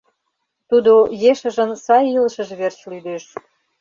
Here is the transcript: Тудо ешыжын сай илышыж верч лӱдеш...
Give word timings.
Тудо 0.69 0.93
ешыжын 1.31 1.71
сай 1.85 2.03
илышыж 2.15 2.49
верч 2.59 2.79
лӱдеш... 2.89 3.25